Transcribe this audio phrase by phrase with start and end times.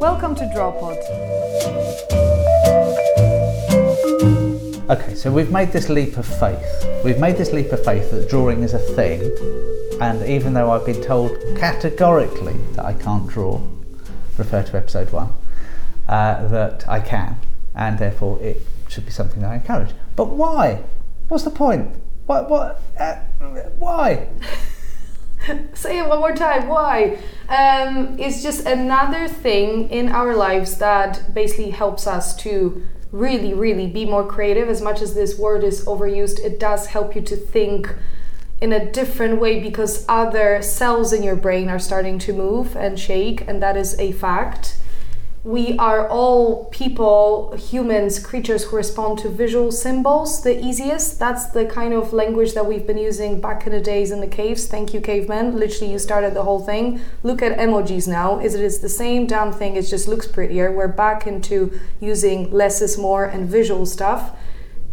[0.00, 0.96] Welcome to Drawpod.
[4.88, 7.02] Okay, so we've made this leap of faith.
[7.04, 9.22] We've made this leap of faith that drawing is a thing,
[10.00, 13.60] and even though I've been told categorically that I can't draw,
[14.36, 15.32] refer to episode one,
[16.08, 17.36] uh, that I can,
[17.74, 19.90] and therefore it should be something that I encourage.
[20.14, 20.84] But why?
[21.26, 21.90] What's the point?
[22.26, 22.48] What?
[22.48, 22.80] What?
[22.96, 23.16] Uh,
[23.78, 24.28] why?
[25.74, 26.68] Say it one more time.
[26.68, 27.18] Why?
[27.48, 33.86] Um, it's just another thing in our lives that basically helps us to really, really
[33.86, 34.68] be more creative.
[34.68, 37.94] As much as this word is overused, it does help you to think
[38.60, 42.98] in a different way because other cells in your brain are starting to move and
[42.98, 44.76] shake, and that is a fact
[45.44, 51.18] we are all people, humans, creatures who respond to visual symbols the easiest.
[51.20, 54.26] That's the kind of language that we've been using back in the days in the
[54.26, 54.66] caves.
[54.66, 55.56] Thank you, cavemen.
[55.56, 57.00] Literally, you started the whole thing.
[57.22, 58.40] Look at emojis now.
[58.40, 59.76] Is it is the same damn thing?
[59.76, 60.72] It just looks prettier.
[60.72, 64.36] We're back into using less is more and visual stuff.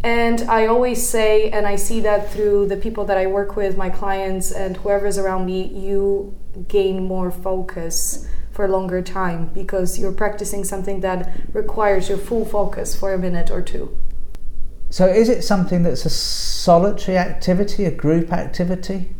[0.04, 3.76] And I always say, and I see that through the people that I work with,
[3.76, 6.36] my clients, and whoever's around me, you
[6.68, 12.46] gain more focus for a longer time because you're practicing something that requires your full
[12.46, 13.96] focus for a minute or two.
[14.88, 19.14] So, is it something that's a solitary activity, a group activity?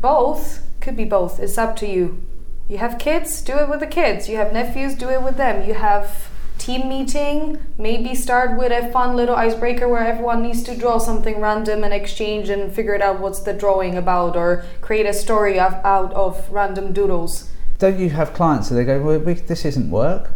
[0.00, 0.64] Both.
[0.80, 1.38] Could be both.
[1.38, 2.22] It's up to you.
[2.68, 4.28] You have kids, do it with the kids.
[4.28, 5.66] You have nephews, do it with them.
[5.66, 10.76] You have team meeting, maybe start with a fun little icebreaker where everyone needs to
[10.76, 15.06] draw something random and exchange and figure it out what's the drawing about or create
[15.06, 19.18] a story of, out of random doodles don't you have clients that they go, well,
[19.18, 20.30] we, this isn't work?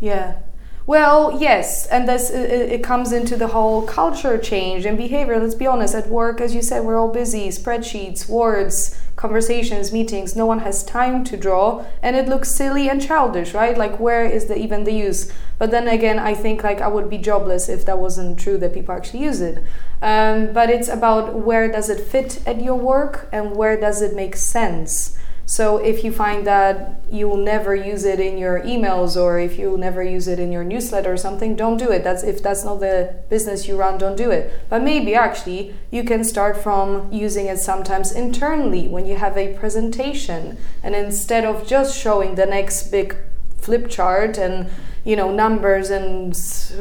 [0.00, 0.40] Yeah.
[0.84, 5.38] Well, yes, and this it, it, comes into the whole culture change and behavior.
[5.38, 5.94] Let's be honest.
[5.94, 7.48] At work, as you said, we're all busy.
[7.50, 10.34] Spreadsheets, words, conversations, meetings.
[10.34, 13.78] No one has time to draw, and it looks silly and childish, right?
[13.78, 15.32] Like, where is the even the use?
[15.56, 18.74] But then again, I think like I would be jobless if that wasn't true that
[18.74, 19.62] people actually use it.
[20.02, 24.16] Um, but it's about where does it fit at your work and where does it
[24.16, 25.16] make sense.
[25.44, 29.58] So if you find that you will never use it in your emails or if
[29.58, 32.04] you will never use it in your newsletter or something, don't do it.
[32.04, 34.52] That's if that's not the business you run, don't do it.
[34.68, 39.54] But maybe actually you can start from using it sometimes internally when you have a
[39.54, 43.16] presentation and instead of just showing the next big
[43.58, 44.68] flip chart and
[45.04, 46.34] you know numbers and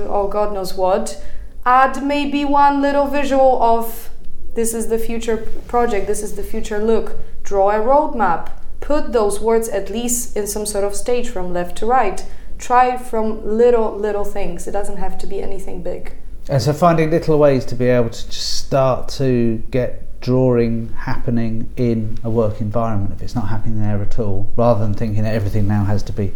[0.08, 1.22] oh god knows what,
[1.66, 4.10] add maybe one little visual of
[4.54, 7.18] this is the future project, this is the future look
[7.52, 11.78] draw a roadmap, put those words at least in some sort of stage from left
[11.78, 12.26] to right.
[12.58, 14.68] Try from little, little things.
[14.70, 16.16] It doesn't have to be anything big.
[16.48, 21.70] And so finding little ways to be able to just start to get drawing happening
[21.76, 25.36] in a work environment if it's not happening there at all, rather than thinking that
[25.36, 26.32] everything now has to be.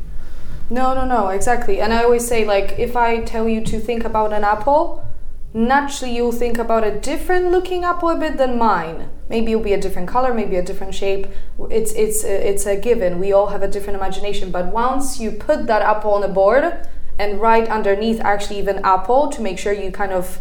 [0.69, 1.79] No, no, no, exactly.
[1.79, 5.07] And I always say, like, if I tell you to think about an apple,
[5.55, 9.09] naturally you'll think about a different looking apple a bit than mine.
[9.29, 11.27] Maybe it'll be a different color, maybe a different shape.
[11.71, 13.19] It's it's it's a given.
[13.19, 14.51] We all have a different imagination.
[14.51, 19.29] But once you put that apple on the board and right underneath actually even apple
[19.29, 20.39] to make sure you kind of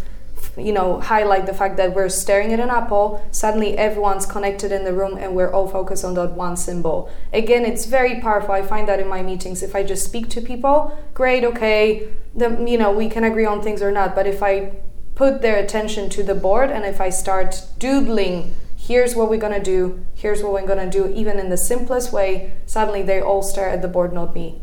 [0.57, 4.85] you know highlight the fact that we're staring at an apple suddenly everyone's connected in
[4.85, 8.61] the room and we're all focused on that one symbol again it's very powerful i
[8.61, 12.77] find that in my meetings if i just speak to people great okay the, you
[12.77, 14.73] know we can agree on things or not but if i
[15.15, 19.63] put their attention to the board and if I start doodling, here's what we're gonna
[19.63, 23.69] do, here's what we're gonna do, even in the simplest way, suddenly they all stare
[23.69, 24.61] at the board, not me.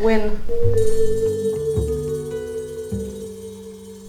[0.00, 0.40] Win.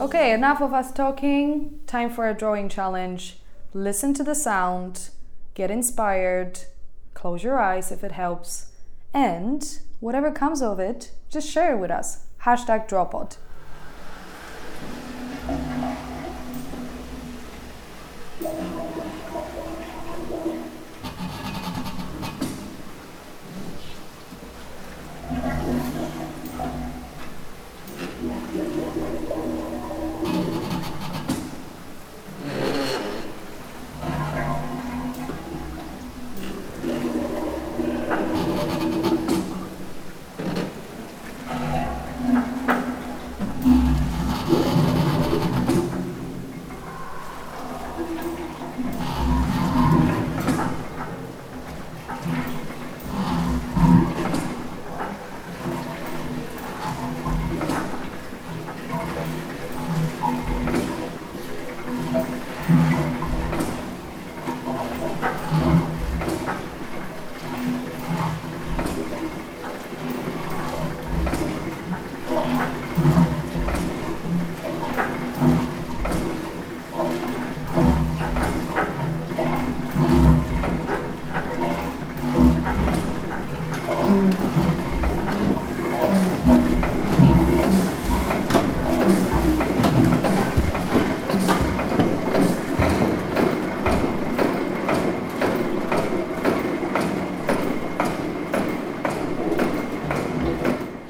[0.02, 1.80] Okay, enough of us talking.
[1.86, 3.40] Time for a drawing challenge.
[3.74, 5.09] Listen to the sound,
[5.53, 6.62] get inspired,
[7.13, 8.72] close your eyes if it helps,
[9.13, 12.25] and whatever comes of it, just share it with us.
[12.44, 13.38] Hashtag Drawpod.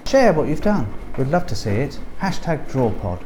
[0.09, 0.91] Share what you've done.
[1.19, 1.99] We'd love to see it.
[2.19, 3.23] Hashtag DrawPod.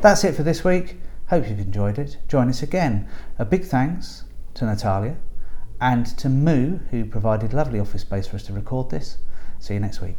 [0.00, 0.96] That's it for this week.
[1.28, 2.16] Hope you've enjoyed it.
[2.26, 3.08] Join us again.
[3.38, 4.24] A big thanks
[4.54, 5.14] to Natalia
[5.80, 9.18] and to Moo, who provided lovely office space for us to record this.
[9.60, 10.16] See you next week.